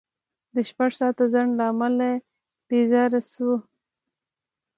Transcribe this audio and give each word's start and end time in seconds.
د 0.53 0.55
شپږ 0.69 0.91
ساعته 0.99 1.23
ځنډ 1.33 1.51
له 1.59 1.65
امله 1.71 2.07
بېزاره 2.67 3.19
شوو. 3.31 3.55